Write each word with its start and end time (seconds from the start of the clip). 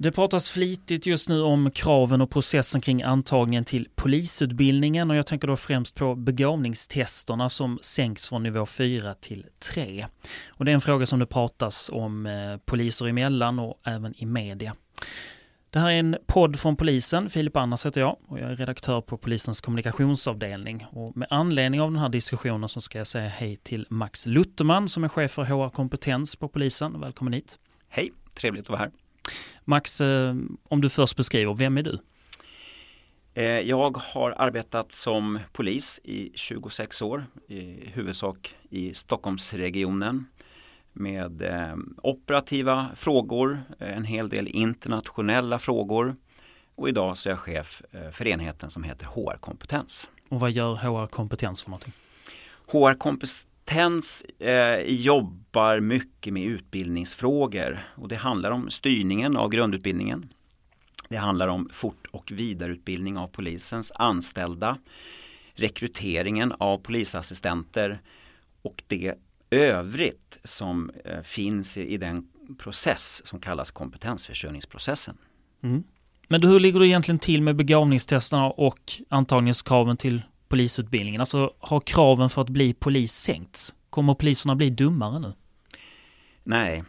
Det 0.00 0.12
pratas 0.12 0.50
flitigt 0.50 1.06
just 1.06 1.28
nu 1.28 1.42
om 1.42 1.70
kraven 1.70 2.20
och 2.20 2.30
processen 2.30 2.80
kring 2.80 3.02
antagningen 3.02 3.64
till 3.64 3.88
polisutbildningen 3.94 5.10
och 5.10 5.16
jag 5.16 5.26
tänker 5.26 5.48
då 5.48 5.56
främst 5.56 5.94
på 5.94 6.14
begåvningstesterna 6.14 7.48
som 7.48 7.78
sänks 7.82 8.28
från 8.28 8.42
nivå 8.42 8.66
4 8.66 9.14
till 9.14 9.46
3. 9.72 10.06
Och 10.48 10.64
det 10.64 10.70
är 10.70 10.74
en 10.74 10.80
fråga 10.80 11.06
som 11.06 11.18
det 11.18 11.26
pratas 11.26 11.90
om 11.92 12.26
eh, 12.26 12.56
poliser 12.56 13.06
emellan 13.06 13.58
och 13.58 13.80
även 13.84 14.14
i 14.16 14.26
media. 14.26 14.76
Det 15.70 15.78
här 15.78 15.90
är 15.90 15.98
en 15.98 16.16
podd 16.26 16.58
från 16.58 16.76
polisen. 16.76 17.30
Filip 17.30 17.56
Annars 17.56 17.86
heter 17.86 18.00
jag 18.00 18.16
och 18.28 18.38
jag 18.38 18.50
är 18.50 18.56
redaktör 18.56 19.00
på 19.00 19.16
polisens 19.16 19.60
kommunikationsavdelning. 19.60 20.86
Och 20.90 21.16
med 21.16 21.28
anledning 21.30 21.80
av 21.80 21.90
den 21.90 22.00
här 22.00 22.08
diskussionen 22.08 22.68
så 22.68 22.80
ska 22.80 22.98
jag 22.98 23.06
säga 23.06 23.28
hej 23.28 23.56
till 23.56 23.86
Max 23.90 24.26
Lutterman 24.26 24.88
som 24.88 25.04
är 25.04 25.08
chef 25.08 25.30
för 25.30 25.44
HR 25.44 25.68
kompetens 25.68 26.36
på 26.36 26.48
polisen. 26.48 27.00
Välkommen 27.00 27.32
hit. 27.32 27.58
Hej, 27.88 28.12
trevligt 28.34 28.64
att 28.64 28.70
vara 28.70 28.78
här. 28.78 28.90
Max, 29.68 30.00
eh, 30.00 30.34
om 30.68 30.80
du 30.80 30.88
först 30.88 31.16
beskriver, 31.16 31.54
vem 31.54 31.78
är 31.78 31.82
du? 31.82 31.98
Eh, 33.34 33.44
jag 33.44 33.96
har 33.96 34.30
arbetat 34.30 34.92
som 34.92 35.38
polis 35.52 36.00
i 36.04 36.30
26 36.34 37.02
år, 37.02 37.26
i 37.48 37.90
huvudsak 37.94 38.54
i 38.70 38.94
Stockholmsregionen 38.94 40.26
med 40.92 41.42
eh, 41.42 41.76
operativa 42.02 42.88
frågor, 42.96 43.62
en 43.78 44.04
hel 44.04 44.28
del 44.28 44.46
internationella 44.46 45.58
frågor 45.58 46.16
och 46.74 46.88
idag 46.88 47.18
så 47.18 47.28
är 47.28 47.30
jag 47.30 47.38
chef 47.38 47.82
för 48.12 48.28
enheten 48.28 48.70
som 48.70 48.82
heter 48.82 49.06
HR-kompetens. 49.06 50.10
Och 50.28 50.40
vad 50.40 50.50
gör 50.50 50.74
HR-kompetens 50.74 51.62
för 51.62 51.70
någonting? 51.70 51.92
HR-kompetens 52.66 53.46
Kompetens 53.68 54.24
eh, 54.38 54.80
jobbar 54.80 55.80
mycket 55.80 56.32
med 56.32 56.44
utbildningsfrågor 56.44 57.88
och 57.96 58.08
det 58.08 58.16
handlar 58.16 58.50
om 58.50 58.70
styrningen 58.70 59.36
av 59.36 59.50
grundutbildningen. 59.50 60.32
Det 61.08 61.16
handlar 61.16 61.48
om 61.48 61.68
fort 61.72 62.06
och 62.10 62.30
vidareutbildning 62.30 63.16
av 63.16 63.26
polisens 63.26 63.92
anställda, 63.94 64.78
rekryteringen 65.54 66.52
av 66.58 66.78
polisassistenter 66.78 68.00
och 68.62 68.82
det 68.86 69.14
övrigt 69.50 70.38
som 70.44 70.90
eh, 71.04 71.22
finns 71.22 71.76
i, 71.76 71.94
i, 71.94 71.96
den 71.96 72.28
process 72.58 73.26
som 73.26 73.40
kallas 73.40 73.70
kompetensförsörjningsprocessen. 73.70 75.16
Mm. 75.62 75.84
Men 76.28 76.42
hur 76.42 76.60
ligger 76.60 76.80
det 76.80 76.88
egentligen 76.88 77.18
till 77.18 77.42
med 77.42 77.56
begåvningstesterna 77.56 78.50
och 78.50 78.92
antagningskraven 79.08 79.96
till 79.96 80.22
polisutbildningen? 80.48 81.20
Alltså 81.20 81.54
har 81.58 81.80
kraven 81.80 82.28
för 82.28 82.42
att 82.42 82.48
bli 82.48 82.74
polis 82.74 83.12
sänkts? 83.12 83.74
Kommer 83.90 84.14
poliserna 84.14 84.56
bli 84.56 84.70
dummare 84.70 85.18
nu? 85.18 85.32
Nej, 86.44 86.84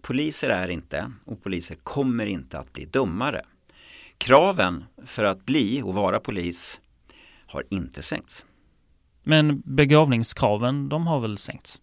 poliser 0.00 0.48
är 0.48 0.68
inte 0.68 1.12
och 1.24 1.42
poliser 1.42 1.74
kommer 1.74 2.26
inte 2.26 2.58
att 2.58 2.72
bli 2.72 2.84
dummare. 2.84 3.44
Kraven 4.18 4.84
för 5.06 5.24
att 5.24 5.46
bli 5.46 5.82
och 5.82 5.94
vara 5.94 6.20
polis 6.20 6.80
har 7.46 7.64
inte 7.70 8.02
sänkts. 8.02 8.44
Men 9.22 9.62
begåvningskraven, 9.64 10.88
de 10.88 11.06
har 11.06 11.20
väl 11.20 11.38
sänkts? 11.38 11.82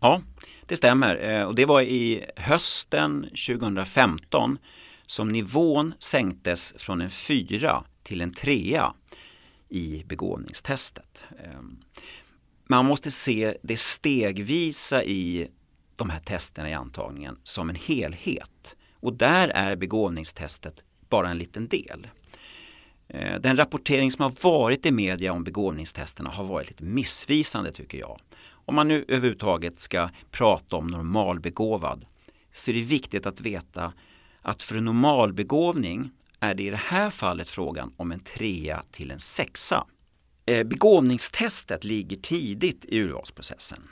Ja, 0.00 0.22
det 0.66 0.76
stämmer. 0.76 1.16
Eh, 1.16 1.44
och 1.44 1.54
det 1.54 1.64
var 1.64 1.82
i 1.82 2.24
hösten 2.36 3.22
2015 3.22 4.58
som 5.06 5.28
nivån 5.28 5.94
sänktes 5.98 6.74
från 6.78 7.00
en 7.00 7.10
fyra 7.10 7.84
till 8.02 8.20
en 8.20 8.34
trea 8.34 8.94
i 9.68 10.04
begåvningstestet. 10.06 11.24
Ehm, 11.44 11.78
man 12.64 12.86
måste 12.86 13.10
se 13.10 13.56
det 13.62 13.76
stegvisa 13.76 15.04
i 15.04 15.48
de 15.96 16.10
här 16.10 16.20
testerna 16.20 16.70
i 16.70 16.74
antagningen 16.74 17.38
som 17.42 17.68
en 17.68 17.76
helhet. 17.76 18.76
Och 19.00 19.12
där 19.12 19.48
är 19.48 19.76
begåvningstestet 19.76 20.82
bara 21.08 21.28
en 21.28 21.38
liten 21.38 21.68
del. 21.68 22.06
Ehm, 23.08 23.42
den 23.42 23.56
rapportering 23.56 24.10
som 24.12 24.22
har 24.22 24.34
varit 24.42 24.86
i 24.86 24.90
media 24.90 25.32
om 25.32 25.44
begåvningstesterna 25.44 26.30
har 26.30 26.44
varit 26.44 26.68
lite 26.68 26.84
missvisande 26.84 27.72
tycker 27.72 27.98
jag. 27.98 28.20
Om 28.50 28.74
man 28.74 28.88
nu 28.88 29.04
överhuvudtaget 29.08 29.80
ska 29.80 30.10
prata 30.30 30.76
om 30.76 30.86
normalbegåvad 30.86 32.06
så 32.52 32.70
är 32.70 32.74
det 32.74 32.82
viktigt 32.82 33.26
att 33.26 33.40
veta 33.40 33.92
att 34.42 34.62
för 34.62 34.74
en 34.74 34.84
normalbegåvning 34.84 36.10
är 36.40 36.54
det 36.54 36.62
i 36.62 36.70
det 36.70 36.76
här 36.76 37.10
fallet 37.10 37.48
frågan 37.48 37.92
om 37.96 38.12
en 38.12 38.20
trea 38.20 38.82
till 38.90 39.10
en 39.10 39.20
sexa. 39.20 39.86
Eh, 40.46 40.64
begåvningstestet 40.64 41.84
ligger 41.84 42.16
tidigt 42.16 42.84
i 42.84 42.98
urvalsprocessen. 42.98 43.82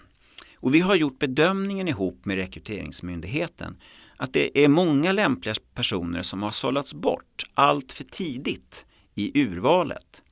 Och 0.57 0.75
vi 0.75 0.81
har 0.81 0.95
gjort 0.95 1.19
bedömningen 1.19 1.89
ihop 1.89 2.25
med 2.25 2.37
Rekryteringsmyndigheten 2.37 3.77
att 4.17 4.33
det 4.33 4.65
är 4.65 4.69
många 4.69 5.13
lämpliga 5.13 5.55
personer 5.75 6.23
som 6.23 6.43
har 6.43 6.51
sållats 6.51 6.95
bort 6.95 7.45
allt 7.55 7.93
för 7.93 8.05
tidigt 8.05 8.87
i 9.15 9.43
urvalet. 9.43 10.23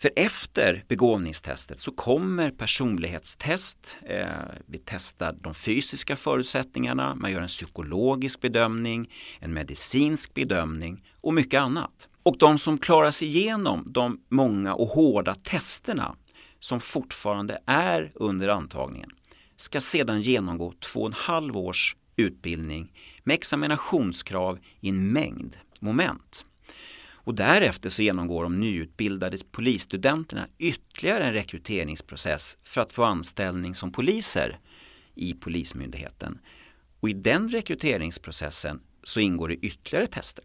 För 0.00 0.10
efter 0.16 0.84
begåvningstestet 0.88 1.80
så 1.80 1.90
kommer 1.90 2.50
personlighetstest. 2.50 3.96
Eh, 4.06 4.26
vi 4.66 4.78
testar 4.84 5.32
de 5.32 5.54
fysiska 5.54 6.16
förutsättningarna, 6.16 7.14
man 7.14 7.32
gör 7.32 7.40
en 7.40 7.48
psykologisk 7.48 8.40
bedömning, 8.40 9.10
en 9.40 9.54
medicinsk 9.54 10.34
bedömning 10.34 11.04
och 11.20 11.34
mycket 11.34 11.60
annat. 11.60 12.08
Och 12.22 12.38
de 12.38 12.58
som 12.58 12.78
klarar 12.78 13.10
sig 13.10 13.28
igenom 13.28 13.84
de 13.86 14.20
många 14.28 14.74
och 14.74 14.88
hårda 14.88 15.34
testerna 15.34 16.16
som 16.60 16.80
fortfarande 16.80 17.58
är 17.66 18.12
under 18.14 18.48
antagningen 18.48 19.10
ska 19.56 19.80
sedan 19.80 20.20
genomgå 20.20 20.72
två 20.80 21.00
och 21.00 21.06
en 21.06 21.12
halv 21.12 21.56
års 21.56 21.96
utbildning 22.16 22.92
med 23.24 23.34
examinationskrav 23.34 24.58
i 24.80 24.88
en 24.88 25.12
mängd 25.12 25.56
moment. 25.80 26.44
Och 27.28 27.34
därefter 27.34 27.90
så 27.90 28.02
genomgår 28.02 28.42
de 28.42 28.60
nyutbildade 28.60 29.38
polisstudenterna 29.50 30.48
ytterligare 30.58 31.24
en 31.24 31.32
rekryteringsprocess 31.32 32.58
för 32.64 32.80
att 32.80 32.92
få 32.92 33.04
anställning 33.04 33.74
som 33.74 33.92
poliser 33.92 34.58
i 35.14 35.34
Polismyndigheten. 35.34 36.38
Och 37.00 37.08
i 37.08 37.12
den 37.12 37.48
rekryteringsprocessen 37.48 38.80
så 39.02 39.20
ingår 39.20 39.48
det 39.48 39.54
ytterligare 39.54 40.06
tester. 40.06 40.44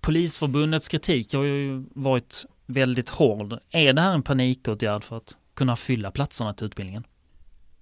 Polisförbundets 0.00 0.88
kritik 0.88 1.34
har 1.34 1.42
ju 1.42 1.84
varit 1.90 2.44
väldigt 2.66 3.08
hård. 3.08 3.58
Är 3.72 3.92
det 3.92 4.00
här 4.00 4.14
en 4.14 4.22
panikåtgärd 4.22 5.04
för 5.04 5.16
att 5.16 5.36
kunna 5.54 5.76
fylla 5.76 6.10
platserna 6.10 6.54
till 6.54 6.66
utbildningen? 6.66 7.04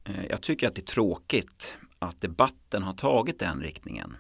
Eh, 0.05 0.25
jag 0.31 0.41
tycker 0.41 0.69
att 0.69 0.75
det 0.75 0.81
är 0.81 0.93
tråkigt 0.95 1.75
att 1.99 2.21
debatten 2.21 2.83
har 2.83 2.95
tagit 2.95 3.39
den 3.39 3.61
riktningen. 3.61 4.17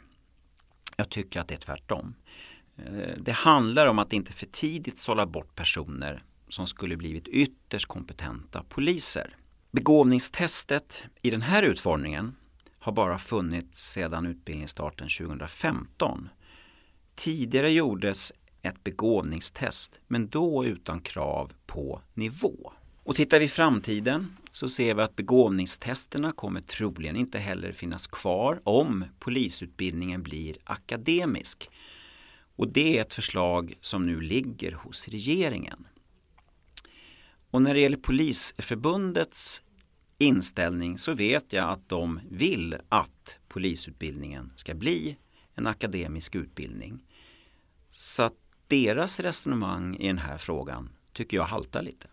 Jag 0.96 1.10
tycker 1.10 1.40
att 1.40 1.48
det 1.48 1.54
är 1.54 1.58
tvärtom. 1.58 2.14
Eh, 2.86 3.14
det 3.18 3.32
handlar 3.32 3.86
om 3.86 3.98
att 3.98 4.12
inte 4.12 4.32
för 4.32 4.46
tidigt 4.46 4.98
sålla 4.98 5.26
bort 5.26 5.54
personer 5.54 6.24
som 6.48 6.66
skulle 6.66 6.96
blivit 6.96 7.28
ytterst 7.28 7.86
kompetenta 7.86 8.62
poliser. 8.62 9.36
Begåvningstestet 9.70 11.02
i 11.22 11.30
den 11.30 11.42
här 11.42 11.62
utformningen 11.62 12.36
har 12.78 12.92
bara 12.92 13.18
funnits 13.18 13.92
sedan 13.92 14.26
utbildningsstarten 14.26 15.08
2015. 15.08 16.28
Tidigare 17.14 17.70
gjordes 17.70 18.32
ett 18.62 18.84
begåvningstest 18.84 20.00
men 20.06 20.28
då 20.28 20.64
utan 20.64 21.00
krav 21.00 21.52
på 21.66 22.02
nivå. 22.14 22.72
Och 23.02 23.16
tittar 23.16 23.38
vi 23.38 23.44
i 23.44 23.48
framtiden 23.48 24.36
så 24.52 24.68
ser 24.68 24.94
vi 24.94 25.02
att 25.02 25.16
begåvningstesterna 25.16 26.32
kommer 26.32 26.60
troligen 26.60 27.16
inte 27.16 27.38
heller 27.38 27.72
finnas 27.72 28.06
kvar 28.06 28.60
om 28.64 29.04
polisutbildningen 29.18 30.22
blir 30.22 30.56
akademisk. 30.64 31.70
Och 32.60 32.68
det 32.68 32.98
är 32.98 33.00
ett 33.00 33.14
förslag 33.14 33.74
som 33.80 34.06
nu 34.06 34.20
ligger 34.20 34.72
hos 34.72 35.08
regeringen. 35.08 35.86
Och 37.50 37.62
när 37.62 37.74
det 37.74 37.80
gäller 37.80 37.96
Polisförbundets 37.96 39.62
inställning 40.18 40.98
så 40.98 41.14
vet 41.14 41.52
jag 41.52 41.70
att 41.70 41.88
de 41.88 42.20
vill 42.30 42.76
att 42.88 43.38
polisutbildningen 43.48 44.52
ska 44.56 44.74
bli 44.74 45.16
en 45.54 45.66
akademisk 45.66 46.34
utbildning. 46.34 47.04
Så 47.90 48.22
att 48.22 48.36
deras 48.66 49.20
resonemang 49.20 49.96
i 49.96 50.06
den 50.06 50.18
här 50.18 50.38
frågan 50.38 50.90
tycker 51.12 51.36
jag 51.36 51.44
haltar 51.44 51.82
lite. 51.82 52.06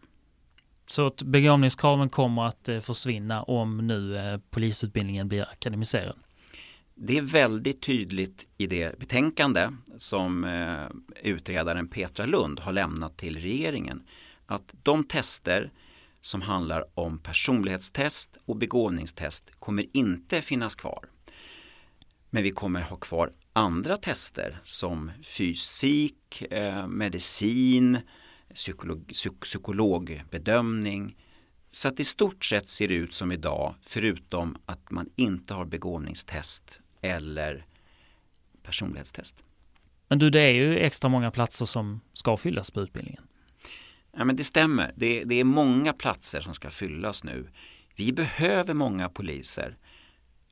Så 0.85 1.07
att 1.07 1.23
begåvningskraven 1.23 2.09
kommer 2.09 2.47
att 2.47 2.69
eh, 2.69 2.79
försvinna 2.79 3.43
om 3.43 3.87
nu 3.87 4.17
eh, 4.17 4.39
polisutbildningen 4.49 5.27
blir 5.27 5.49
akademiserad? 5.51 6.17
Det 6.99 7.17
är 7.17 7.21
väldigt 7.21 7.81
tydligt 7.81 8.47
i 8.57 8.67
det 8.67 8.99
betänkande 8.99 9.69
som 9.97 10.43
eh, 10.43 10.85
utredaren 11.23 11.87
Petra 11.87 12.25
Lund 12.25 12.59
har 12.59 12.71
lämnat 12.71 13.17
till 13.17 13.37
regeringen 13.39 14.03
att 14.45 14.75
de 14.83 15.03
tester 15.03 15.71
som 16.21 16.41
handlar 16.41 16.85
om 16.93 17.19
personlighetstest 17.19 18.37
och 18.45 18.55
begåvningstest 18.55 19.51
kommer 19.59 19.85
inte 19.93 20.41
finnas 20.41 20.75
kvar. 20.75 21.09
Men 22.29 22.43
vi 22.43 22.51
kommer 22.51 22.81
ha 22.81 22.97
kvar 22.97 23.33
andra 23.53 23.97
tester 23.97 24.61
som 24.63 25.11
fysik, 25.23 26.41
eh, 26.51 26.87
medicin, 26.87 27.97
psykolog, 28.53 29.13
psykologbedömning. 29.41 31.17
Så 31.71 31.87
att 31.87 31.99
i 31.99 32.03
stort 32.03 32.45
sett 32.45 32.69
ser 32.69 32.87
det 32.87 32.95
ut 32.95 33.13
som 33.13 33.31
idag 33.31 33.75
förutom 33.81 34.57
att 34.65 34.91
man 34.91 35.09
inte 35.15 35.53
har 35.53 35.65
begåvningstest 35.65 36.81
eller 37.01 37.65
personlighetstest. 38.63 39.35
Men 40.07 40.19
du, 40.19 40.29
det 40.29 40.41
är 40.41 40.53
ju 40.53 40.77
extra 40.77 41.09
många 41.09 41.31
platser 41.31 41.65
som 41.65 42.01
ska 42.13 42.37
fyllas 42.37 42.71
på 42.71 42.81
utbildningen. 42.81 43.23
Ja, 44.17 44.25
men 44.25 44.35
det 44.35 44.43
stämmer. 44.43 44.93
Det, 44.95 45.23
det 45.23 45.35
är 45.35 45.43
många 45.43 45.93
platser 45.93 46.41
som 46.41 46.53
ska 46.53 46.69
fyllas 46.69 47.23
nu. 47.23 47.47
Vi 47.95 48.13
behöver 48.13 48.73
många 48.73 49.09
poliser 49.09 49.77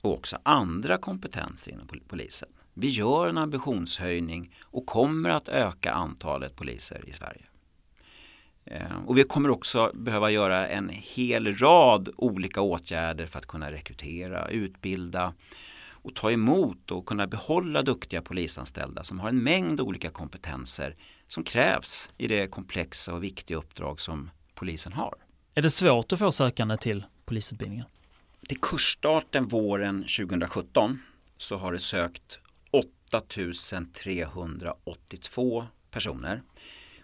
och 0.02 0.14
också 0.14 0.38
andra 0.44 0.98
kompetenser 0.98 1.72
inom 1.72 1.88
polisen. 2.08 2.50
Vi 2.74 2.90
gör 2.90 3.28
en 3.28 3.38
ambitionshöjning 3.38 4.56
och 4.62 4.86
kommer 4.86 5.30
att 5.30 5.50
öka 5.50 5.92
antalet 5.92 6.56
poliser 6.56 7.10
i 7.10 7.14
Sverige. 7.14 7.46
Eh, 8.66 8.98
och 9.06 9.18
vi 9.18 9.24
kommer 9.24 9.50
också 9.50 9.92
behöva 9.94 10.32
göra 10.32 10.68
en 10.68 10.90
hel 10.94 11.56
rad 11.56 12.10
olika 12.16 12.62
åtgärder 12.62 13.26
för 13.26 13.40
att 13.40 13.46
kunna 13.46 13.72
rekrytera, 13.72 14.48
utbilda 14.48 15.34
och 16.06 16.16
ta 16.16 16.32
emot 16.32 16.92
och 16.92 17.06
kunna 17.06 17.28
behålla 17.28 17.82
duktiga 17.82 18.22
polisanställda 18.22 19.04
som 19.04 19.20
har 19.20 19.30
en 19.30 19.44
mängd 19.44 19.82
olika 19.82 20.10
kompetenser 20.10 20.96
som 21.28 21.44
krävs 21.44 22.10
i 22.18 22.28
det 22.28 22.48
komplexa 22.48 23.14
och 23.14 23.24
viktiga 23.24 23.58
uppdrag 23.58 24.02
som 24.02 24.30
polisen 24.56 24.94
har. 24.94 25.16
Är 25.56 25.62
det 25.62 25.70
svårt 25.70 26.14
att 26.14 26.20
få 26.20 26.32
sökande 26.32 26.78
till 26.78 27.04
polisutbildningen? 27.26 27.86
Till 28.48 28.62
kursstarten 28.62 29.48
våren 29.48 30.02
2017 30.02 31.00
så 31.38 31.58
har 31.58 31.74
det 31.74 31.80
sökt 31.80 32.40
8382 32.72 35.66
personer. 35.92 36.42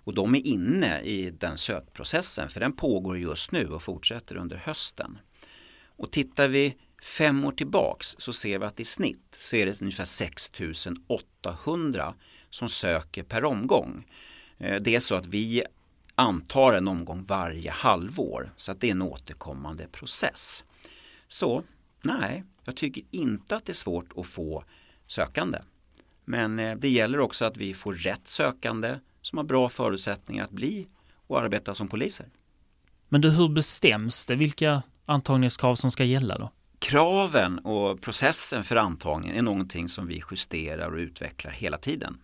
Och 0.04 0.14
de 0.14 0.36
är 0.36 0.48
inne 0.48 1.02
i 1.02 1.32
den 1.32 1.58
sökprocessen 1.58 2.50
för 2.50 2.60
den 2.60 2.74
pågår 2.74 3.18
just 3.18 3.52
nu 3.52 3.68
och 3.68 3.84
fortsätter 3.84 4.36
under 4.36 4.58
hösten. 4.58 5.18
Och 5.86 6.12
tittar 6.12 6.48
vi 6.48 6.76
fem 7.02 7.46
år 7.46 7.52
tillbaks 7.52 8.16
så 8.20 8.34
ser 8.34 8.60
vi 8.60 8.66
att 8.66 8.80
i 8.80 8.86
snitt 8.86 9.38
så 9.40 9.56
är 9.56 9.66
det 9.66 9.82
ungefär 9.82 10.06
6800 10.06 12.14
som 12.50 12.70
söker 12.70 13.24
per 13.24 13.46
omgång. 13.46 14.08
Eh, 14.58 14.82
det 14.82 14.96
är 14.96 15.00
så 15.00 15.16
att 15.16 15.26
vi 15.26 15.64
antar 16.16 16.74
en 16.74 16.88
omgång 16.88 17.24
varje 17.24 17.72
halvår 17.72 18.54
så 18.58 18.72
att 18.72 18.82
det 18.82 18.88
är 18.88 18.92
en 18.92 19.02
återkommande 19.02 19.88
process. 19.88 20.64
Så 21.28 21.64
nej, 22.02 22.44
jag 22.64 22.76
tycker 22.76 23.04
inte 23.12 23.56
att 23.56 23.66
det 23.66 23.72
är 23.72 23.74
svårt 23.74 24.18
att 24.18 24.28
få 24.28 24.64
sökande. 25.08 25.60
Men 26.26 26.60
eh, 26.60 26.78
det 26.78 26.90
gäller 26.90 27.20
också 27.20 27.46
att 27.46 27.58
vi 27.58 27.74
får 27.74 27.94
rätt 27.94 28.28
sökande 28.28 29.00
som 29.22 29.38
har 29.38 29.46
bra 29.46 29.70
förutsättningar 29.70 30.44
att 30.44 30.52
bli 30.52 30.88
och 31.28 31.42
arbeta 31.42 31.76
som 31.76 31.88
poliser. 31.88 32.26
Men 33.10 33.22
du, 33.22 33.30
hur 33.30 33.50
bestäms 33.50 34.26
det 34.26 34.36
vilka 34.36 34.84
antagningskrav 35.06 35.76
som 35.76 35.92
ska 35.92 36.04
gälla 36.04 36.38
då? 36.38 36.50
Kraven 36.82 37.60
och 37.60 38.02
processen 38.02 38.64
för 38.64 38.76
antagningen 38.76 39.38
är 39.38 39.42
någonting 39.42 39.90
som 39.90 40.08
vi 40.08 40.24
justerar 40.32 40.92
och 40.92 40.98
utvecklar 40.98 41.52
hela 41.52 41.78
tiden. 41.78 42.18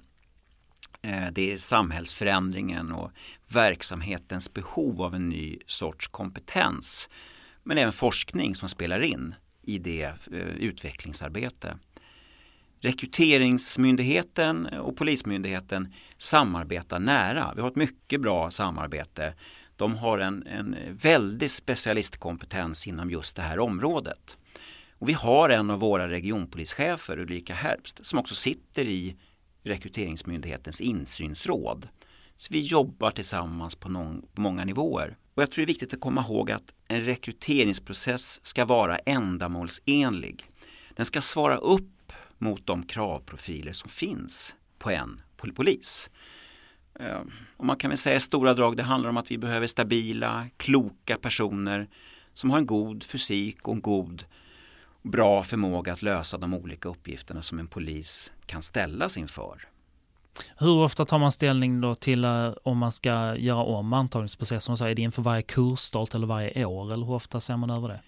Eh, 1.01 1.27
det 1.31 1.53
är 1.53 1.57
samhällsförändringen 1.57 2.91
och 2.91 3.11
verksamhetens 3.47 4.53
behov 4.53 5.01
av 5.01 5.15
en 5.15 5.29
ny 5.29 5.59
sorts 5.65 6.07
kompetens. 6.07 7.09
Men 7.63 7.77
även 7.77 7.93
forskning 7.93 8.55
som 8.55 8.69
spelar 8.69 9.01
in 9.01 9.35
i 9.61 9.79
det 9.79 10.03
eh, 10.03 10.39
utvecklingsarbete. 10.39 11.77
Rekryteringsmyndigheten 12.79 14.65
och 14.65 14.97
Polismyndigheten 14.97 15.93
samarbetar 16.17 16.99
nära. 16.99 17.53
Vi 17.55 17.61
har 17.61 17.69
ett 17.69 17.75
mycket 17.75 18.21
bra 18.21 18.51
samarbete. 18.51 19.33
De 19.75 19.97
har 19.97 20.19
en, 20.19 20.47
en 20.47 20.75
väldig 21.01 21.51
specialistkompetens 21.51 22.87
inom 22.87 23.11
just 23.11 23.35
det 23.35 23.41
här 23.41 23.59
området. 23.59 24.37
Och 24.99 25.09
vi 25.09 25.13
har 25.13 25.49
en 25.49 25.69
av 25.69 25.79
våra 25.79 26.09
regionpolischefer, 26.09 27.19
Ulrika 27.19 27.53
Herbst, 27.53 28.05
som 28.05 28.19
också 28.19 28.35
sitter 28.35 28.85
i 28.85 29.15
Rekryteringsmyndighetens 29.63 30.81
insynsråd. 30.81 31.87
Så 32.35 32.53
vi 32.53 32.59
jobbar 32.59 33.11
tillsammans 33.11 33.75
på, 33.75 33.89
någon, 33.89 34.25
på 34.33 34.41
många 34.41 34.65
nivåer. 34.65 35.17
Och 35.33 35.41
jag 35.41 35.51
tror 35.51 35.61
det 35.61 35.65
är 35.65 35.73
viktigt 35.73 35.93
att 35.93 35.99
komma 35.99 36.21
ihåg 36.21 36.51
att 36.51 36.73
en 36.87 37.01
rekryteringsprocess 37.01 38.39
ska 38.43 38.65
vara 38.65 38.97
ändamålsenlig. 38.97 40.45
Den 40.95 41.05
ska 41.05 41.21
svara 41.21 41.57
upp 41.57 42.13
mot 42.37 42.65
de 42.65 42.83
kravprofiler 42.83 43.73
som 43.73 43.89
finns 43.89 44.55
på 44.77 44.89
en 44.89 45.21
polis. 45.55 46.09
Ehm, 46.99 47.31
och 47.57 47.65
man 47.65 47.77
kan 47.77 47.89
väl 47.89 47.97
säga 47.97 48.15
i 48.15 48.19
stora 48.19 48.53
drag 48.53 48.77
det 48.77 48.83
handlar 48.83 49.09
om 49.09 49.17
att 49.17 49.31
vi 49.31 49.37
behöver 49.37 49.67
stabila, 49.67 50.47
kloka 50.57 51.17
personer 51.17 51.87
som 52.33 52.49
har 52.49 52.57
en 52.57 52.65
god 52.65 53.03
fysik 53.03 53.67
och 53.67 53.73
en 53.73 53.81
god 53.81 54.23
bra 55.01 55.43
förmåga 55.43 55.93
att 55.93 56.01
lösa 56.01 56.37
de 56.37 56.53
olika 56.53 56.89
uppgifterna 56.89 57.41
som 57.41 57.59
en 57.59 57.67
polis 57.67 58.31
kan 58.45 58.61
ställas 58.61 59.17
inför. 59.17 59.67
Hur 60.57 60.77
ofta 60.77 61.05
tar 61.05 61.19
man 61.19 61.31
ställning 61.31 61.81
då 61.81 61.95
till 61.95 62.25
uh, 62.25 62.53
om 62.63 62.77
man 62.77 62.91
ska 62.91 63.35
göra 63.35 63.63
om 63.63 63.93
antagningsprocessen? 63.93 64.75
Är 64.87 64.95
det 64.95 65.01
inför 65.01 65.21
varje 65.21 65.41
kursstart 65.41 66.15
eller 66.15 66.27
varje 66.27 66.65
år 66.65 66.93
eller 66.93 67.05
hur 67.05 67.13
ofta 67.13 67.39
ser 67.39 67.57
man 67.57 67.69
över 67.69 67.87
det? 67.87 68.01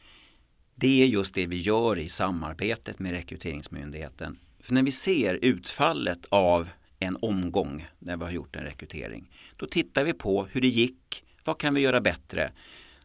Det 0.76 1.02
är 1.02 1.08
just 1.08 1.34
det 1.34 1.48
vi 1.48 1.58
gör 1.58 2.00
i 2.00 2.10
samarbetet 2.10 3.00
med 3.00 3.12
Rekryteringsmyndigheten. 3.12 4.38
För 4.60 4.74
när 4.74 4.84
vi 4.84 4.92
ser 4.92 5.40
utfallet 5.42 6.26
av 6.30 6.70
en 7.00 7.18
omgång 7.22 7.88
när 8.00 8.18
vi 8.18 8.24
har 8.24 8.32
gjort 8.32 8.56
en 8.56 8.64
rekrytering, 8.64 9.32
då 9.58 9.66
tittar 9.66 10.04
vi 10.04 10.14
på 10.14 10.46
hur 10.52 10.62
det 10.62 10.68
gick, 10.68 11.24
vad 11.44 11.58
kan 11.58 11.74
vi 11.74 11.82
göra 11.82 12.02
bättre? 12.02 12.52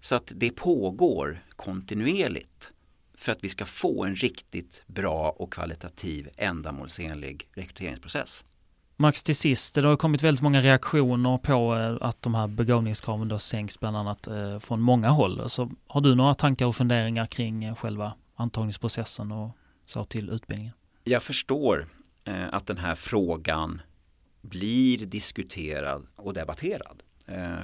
Så 0.00 0.14
att 0.14 0.32
det 0.36 0.50
pågår 0.50 1.44
kontinuerligt 1.56 2.72
för 3.24 3.32
att 3.32 3.44
vi 3.44 3.48
ska 3.48 3.64
få 3.64 4.04
en 4.04 4.16
riktigt 4.16 4.82
bra 4.86 5.30
och 5.30 5.52
kvalitativ 5.52 6.28
ändamålsenlig 6.36 7.48
rekryteringsprocess. 7.52 8.44
Max, 8.96 9.22
till 9.22 9.36
sist, 9.36 9.74
det 9.74 9.86
har 9.86 9.96
kommit 9.96 10.22
väldigt 10.22 10.42
många 10.42 10.60
reaktioner 10.60 11.38
på 11.38 11.76
eh, 11.76 12.08
att 12.08 12.22
de 12.22 12.34
här 12.34 12.46
begåvningskraven 12.46 13.28
då 13.28 13.38
sänks 13.38 13.80
bland 13.80 13.96
annat 13.96 14.26
eh, 14.26 14.58
från 14.58 14.80
många 14.80 15.08
håll. 15.08 15.50
Så 15.50 15.70
har 15.86 16.00
du 16.00 16.14
några 16.14 16.34
tankar 16.34 16.66
och 16.66 16.76
funderingar 16.76 17.26
kring 17.26 17.64
eh, 17.64 17.74
själva 17.74 18.14
antagningsprocessen 18.34 19.32
och 19.32 19.50
så 19.86 20.04
till 20.04 20.30
utbildningen? 20.30 20.72
Jag 21.04 21.22
förstår 21.22 21.88
att 22.50 22.66
den 22.66 22.78
här 22.78 22.94
frågan 22.94 23.80
blir 24.40 24.98
diskuterad 24.98 26.06
och 26.16 26.34
debatterad. 26.34 27.02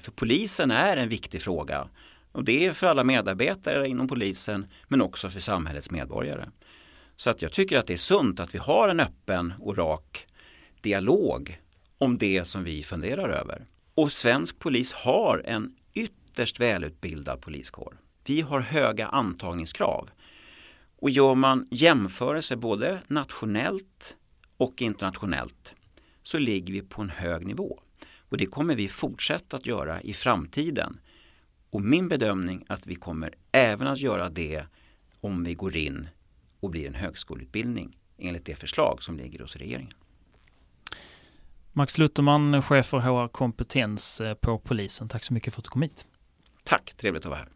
För 0.01 0.11
polisen 0.11 0.71
är 0.71 0.97
en 0.97 1.09
viktig 1.09 1.43
fråga 1.43 1.89
och 2.33 2.45
det 2.45 2.67
är 2.67 2.73
för 2.73 2.87
alla 2.87 3.05
medarbetare 3.05 3.89
inom 3.89 4.09
polisen 4.09 4.67
men 4.89 5.03
också 5.03 5.31
för 5.31 5.41
samhällets 5.41 5.91
medborgare. 5.91 6.49
Så 7.17 7.31
att 7.31 7.43
jag 7.43 7.53
tycker 7.53 7.79
att 7.79 7.87
det 7.87 7.93
är 7.93 7.97
sunt 7.97 8.41
att 8.41 8.55
vi 8.55 8.59
har 8.59 8.89
en 8.89 9.01
öppen 9.01 9.53
och 9.59 9.77
rak 9.77 10.27
dialog 10.81 11.61
om 11.99 12.19
det 12.19 12.45
som 12.45 12.65
vi 12.65 12.83
funderar 12.83 13.29
över. 13.29 13.67
Och 13.95 14.13
svensk 14.13 14.59
polis 14.59 14.93
har 14.93 15.43
en 15.47 15.77
ytterst 15.95 16.61
välutbildad 16.61 17.41
poliskår. 17.41 17.97
Vi 18.25 18.41
har 18.41 18.61
höga 18.61 19.07
antagningskrav. 19.07 20.11
Och 20.97 21.11
gör 21.11 21.35
man 21.35 21.69
jämförelser 21.71 22.57
både 22.57 23.03
nationellt 23.07 24.17
och 24.57 24.83
internationellt 24.83 25.75
så 26.23 26.39
ligger 26.39 26.73
vi 26.73 26.83
på 26.83 27.03
en 27.03 27.11
hög 27.11 27.47
nivå. 27.47 27.81
Och 28.19 28.37
det 28.37 28.47
kommer 28.47 28.75
vi 28.75 28.89
fortsätta 28.89 29.57
att 29.57 29.67
göra 29.67 30.01
i 30.01 30.13
framtiden. 30.13 31.01
Och 31.71 31.83
min 31.83 32.09
bedömning 32.09 32.65
är 32.69 32.75
att 32.75 32.87
vi 32.87 32.95
kommer 32.95 33.35
även 33.53 33.87
att 33.87 33.99
göra 33.99 34.29
det 34.29 34.65
om 35.21 35.45
vi 35.45 35.55
går 35.55 35.77
in 35.77 36.09
och 36.61 36.71
blir 36.71 36.87
en 36.87 36.95
högskoleutbildning 36.95 37.97
enligt 38.19 38.47
det 38.47 38.55
förslag 38.55 39.03
som 39.03 39.17
ligger 39.17 39.39
hos 39.39 39.57
regeringen. 39.57 39.93
Max 41.73 41.99
Lutterman, 41.99 42.63
chef 42.63 42.87
för 42.87 42.99
HR 42.99 43.29
kompetens 43.29 44.21
eh, 44.21 44.35
på 44.35 44.59
polisen. 44.59 45.09
Tack 45.09 45.25
så 45.25 45.35
mycket 45.35 45.55
för 45.55 45.61
att 45.61 45.65
du 45.65 45.71
kom 45.71 45.83
hit. 45.83 46.07
Tack, 46.65 46.95
trevligt 46.97 47.25
att 47.25 47.31
vara 47.31 47.39
här. 47.39 47.49